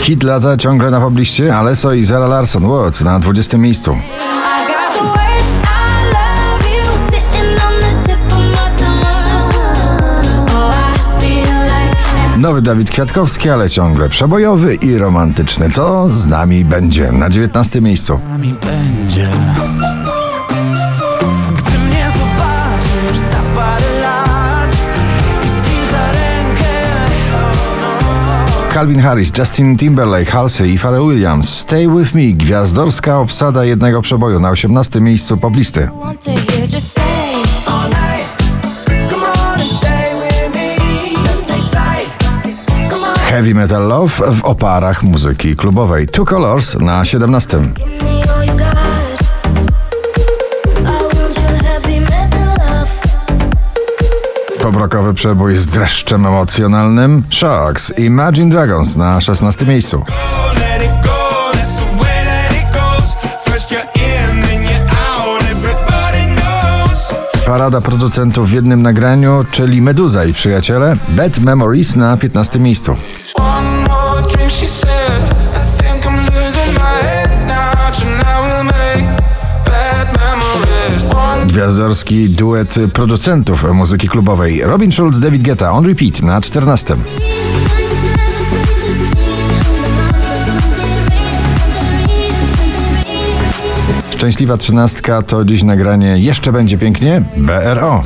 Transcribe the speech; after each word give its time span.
Hit 0.00 0.22
lata 0.22 0.56
ciągle 0.56 0.90
na 0.90 1.00
pobliście, 1.00 1.56
Aleso 1.56 1.92
i 1.92 2.04
Zara 2.04 2.26
Larson 2.26 2.62
Words 2.62 3.04
na 3.04 3.18
20 3.20 3.58
miejscu. 3.58 3.90
Oh, 3.90 3.98
Nowy 12.38 12.62
Dawid 12.62 12.90
Kwiatkowski, 12.90 13.50
ale 13.50 13.70
ciągle 13.70 14.08
przebojowy 14.08 14.74
i 14.74 14.98
romantyczny. 14.98 15.70
Co 15.70 16.08
z 16.12 16.26
nami 16.26 16.64
będzie? 16.64 17.12
Na 17.12 17.30
19 17.30 17.80
miejscu. 17.80 18.20
nami 18.28 18.54
będzie 18.66 19.28
Calvin 28.72 29.00
Harris, 29.00 29.32
Justin 29.38 29.76
Timberlake, 29.76 30.30
Halsey 30.30 30.72
i 30.72 30.78
Pharrell 30.78 31.06
Williams. 31.06 31.58
Stay 31.58 31.88
With 31.88 32.14
Me, 32.14 32.32
gwiazdorska 32.32 33.18
obsada 33.18 33.64
jednego 33.64 34.02
przeboju 34.02 34.40
na 34.40 34.50
18 34.50 35.00
miejscu 35.00 35.36
poblisty. 35.36 35.88
Heavy 43.28 43.54
Metal 43.54 43.88
Love 43.88 44.32
w 44.32 44.44
oparach 44.44 45.02
muzyki 45.02 45.56
klubowej. 45.56 46.06
Two 46.06 46.24
Colors 46.24 46.74
na 46.80 47.04
17. 47.04 47.58
Pobrokowy 54.78 55.14
przebój 55.14 55.56
z 55.56 55.66
dreszczem 55.66 56.26
emocjonalnym. 56.26 57.22
Shocks, 57.30 57.98
Imagine 57.98 58.50
Dragons 58.50 58.96
na 58.96 59.20
16 59.20 59.66
miejscu. 59.66 60.02
Parada 67.46 67.80
producentów 67.80 68.48
w 68.48 68.52
jednym 68.52 68.82
nagraniu, 68.82 69.44
czyli 69.50 69.82
Meduza 69.82 70.24
i 70.24 70.32
przyjaciele. 70.32 70.96
Bad 71.08 71.38
Memories 71.38 71.96
na 71.96 72.16
15 72.16 72.58
miejscu. 72.58 72.96
One 73.34 73.88
more 73.88 74.22
drink, 74.22 74.50
she 74.50 74.66
said. 74.66 75.27
Gwiazdorski 81.68 82.28
duet 82.28 82.74
producentów 82.92 83.74
muzyki 83.74 84.08
klubowej. 84.08 84.62
Robin 84.62 84.92
Schulz, 84.92 85.20
David 85.20 85.42
Guetta, 85.42 85.70
On 85.70 85.86
Repeat 85.86 86.22
na 86.22 86.40
14. 86.40 86.96
Szczęśliwa 94.10 94.56
trzynastka 94.56 95.22
to 95.22 95.44
dziś 95.44 95.62
nagranie 95.62 96.18
Jeszcze 96.18 96.52
będzie 96.52 96.78
pięknie 96.78 97.22
BRO. 97.36 98.02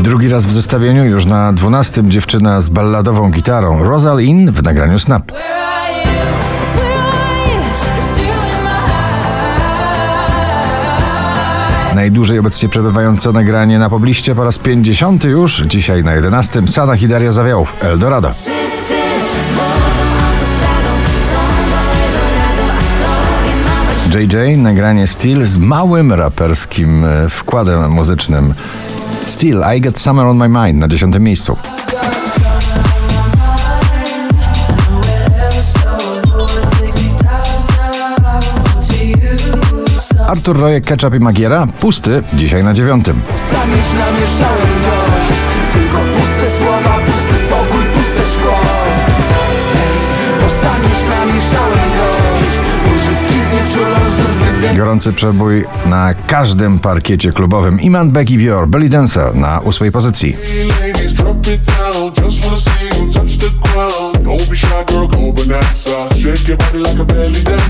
Drugi 0.00 0.28
raz 0.28 0.46
w 0.46 0.52
zestawieniu, 0.52 1.04
już 1.04 1.26
na 1.26 1.52
12 1.52 2.02
dziewczyna 2.04 2.60
z 2.60 2.68
balladową 2.68 3.30
gitarą 3.30 3.84
Rosalind 3.84 4.50
w 4.50 4.62
nagraniu 4.62 4.98
Snap. 4.98 5.32
Najdłużej 11.98 12.38
obecnie 12.38 12.68
przebywające 12.68 13.32
nagranie 13.32 13.78
na 13.78 13.90
pobliście 13.90 14.34
po 14.34 14.44
raz 14.44 14.58
50 14.58 15.24
już, 15.24 15.62
dzisiaj 15.66 16.04
na 16.04 16.14
11 16.14 16.62
Sana 16.68 16.96
Hidaria 16.96 17.32
Zawiałów, 17.32 17.76
Eldorado. 17.80 18.32
JJ, 24.14 24.56
nagranie 24.56 25.06
Steel 25.06 25.44
z 25.44 25.58
małym 25.58 26.12
raperskim 26.12 27.04
e, 27.04 27.28
wkładem 27.28 27.90
muzycznym. 27.90 28.54
Steel, 29.26 29.64
I 29.76 29.80
Got 29.80 29.98
Summer 29.98 30.26
on 30.26 30.36
My 30.36 30.48
Mind 30.48 30.80
na 30.80 30.88
10 30.88 31.18
miejscu. 31.18 31.56
Artur 40.28 40.56
Rojek, 40.60 40.84
Ketchup 40.84 41.14
i 41.14 41.20
Magiera, 41.20 41.66
pusty, 41.80 42.22
dzisiaj 42.34 42.64
na 42.64 42.72
dziewiątym. 42.72 43.20
Sam 43.50 43.70
już 43.70 43.92
namieszałem 43.92 44.68
dość 44.84 45.38
Tylko 45.72 45.98
puste 45.98 46.58
słowa, 46.58 46.98
pusty 47.06 47.34
pokój, 47.50 47.84
puste 47.84 48.22
szkło 48.32 48.52
Ej, 48.52 50.40
Bo 50.40 50.48
sam 50.48 50.82
już 50.82 51.18
namieszałem 51.18 51.88
dość 51.96 52.58
Używki 52.96 53.34
z 53.34 53.52
nieczulą 53.52 53.96
znów 53.96 54.54
wybiegł 54.54 54.76
Gorący 54.76 55.12
przebój 55.12 55.64
na 55.86 56.14
każdym 56.26 56.78
parkiecie 56.78 57.32
klubowym. 57.32 57.80
Iman 57.80 58.10
Becky 58.10 58.38
Bior, 58.38 58.68
Belly 58.68 58.88
Dancer 58.88 59.34
na 59.34 59.60
ósmej 59.60 59.92
pozycji. 59.92 60.36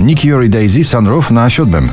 Nicky 0.01 0.29
Yuri 0.29 0.51
Daisy, 0.51 0.85
Sunroof 0.85 1.31
na 1.31 1.51
siódmym. 1.51 1.91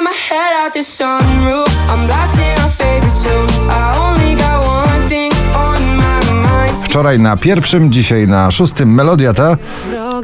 I 0.00 0.02
got 0.02 0.12
my 0.12 0.18
head 0.28 0.52
out 0.64 0.72
the 0.72 0.82
sunroof. 0.82 1.68
I'm 1.90 2.06
blasting 2.06 2.58
our 2.62 2.70
favorite 2.70 3.16
tunes. 3.22 3.66
I 3.68 3.92
only 3.98 4.34
got 4.34 4.64
one 4.64 5.08
thing 5.08 5.32
on 5.54 5.80
my 5.96 6.20
mind. 6.32 6.86
Wczoraj 6.86 7.18
na 7.18 7.36
pierwszym, 7.36 7.92
dzisiaj 7.92 8.28
na 8.28 8.50
szóstym 8.50 8.94
Melodia 8.94 9.34
ta 9.34 9.56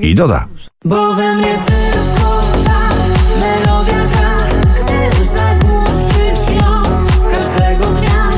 i 0.01 0.15
Doda. 0.15 0.45
Bo 0.85 1.15
we 1.15 1.35
mnie 1.35 1.59
tylko 1.67 2.43
ta 2.65 2.81
melodia 3.41 4.07
gra 4.07 4.31
Chcesz 4.75 5.19
zagłuszyć 5.19 6.57
ją 6.57 6.83
każdego 7.31 7.87
dnia 7.87 8.29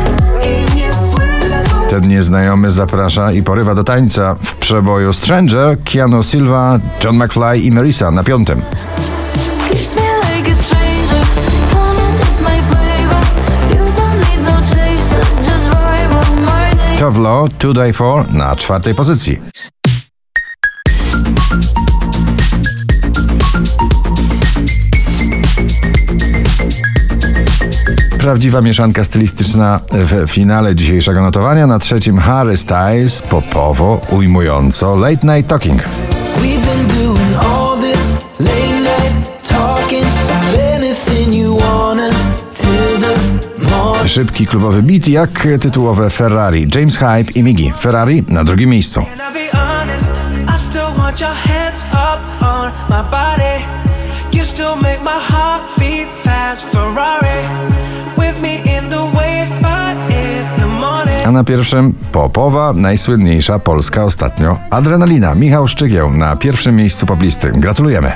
I 0.45 0.77
nie 0.77 0.95
spływa 0.95 1.91
Ten 1.91 2.09
nieznajomy 2.09 2.71
zaprasza 2.71 3.33
i 3.33 3.43
porywa 3.43 3.75
do 3.75 3.85
tańca 3.85 4.35
w 4.35 4.55
przeboju 4.55 5.13
Stranger, 5.13 5.77
Keanu 5.85 6.23
Silva, 6.23 6.79
John 7.05 7.17
McFly 7.17 7.59
i 7.59 7.71
Marisa 7.71 8.11
na 8.11 8.25
piątym. 8.25 8.63
Kiss 9.71 9.97
me 9.97 10.08
Tove 17.09 17.21
Lo, 17.21 17.49
To 17.59 17.73
Die 17.73 17.93
For 17.93 18.33
na 18.33 18.57
czwartej 18.57 18.95
pozycji. 18.95 19.39
Prawdziwa 28.19 28.61
mieszanka 28.61 29.05
stylistyczna 29.05 29.81
w 29.91 30.31
finale 30.31 30.75
dzisiejszego 30.75 31.23
notowania. 31.23 31.67
Na 31.67 31.79
trzecim 31.79 32.19
Harry 32.19 32.57
Styles, 32.57 33.23
popowo, 33.23 34.01
ujmująco, 34.11 34.97
Late 34.97 35.27
Night 35.27 35.51
Talking. 35.51 35.83
Szybki 44.09 44.47
klubowy 44.47 44.83
beat 44.83 45.09
jak 45.09 45.49
tytułowe 45.61 46.11
Ferrari. 46.11 46.69
James 46.75 46.97
Hype 46.97 47.33
i 47.35 47.43
Miggy. 47.43 47.73
Ferrari 47.81 48.25
na 48.29 48.45
drugim 48.45 48.71
miejscu. 48.71 49.07
A 61.27 61.31
na 61.33 61.45
pierwszym 61.45 61.95
popowa, 62.13 62.73
najsłynniejsza 62.73 63.59
polska 63.59 64.05
ostatnio 64.05 64.59
Adrenalina. 64.71 65.35
Michał 65.35 65.69
Szczygieł 65.69 66.11
na 66.11 66.37
pierwszym 66.37 66.77
miejscu 66.77 67.07
poblisty. 67.07 67.53
Gratulujemy. 67.53 68.13